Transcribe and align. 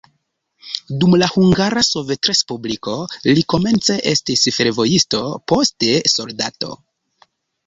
Dum 1.01 1.11
la 1.23 1.25
Hungara 1.33 1.83
Sovetrespubliko 1.87 2.93
li 3.27 3.45
komence 3.55 3.99
estis 4.13 4.47
fervojisto, 4.57 5.23
poste 5.53 5.93
soldato. 6.15 6.75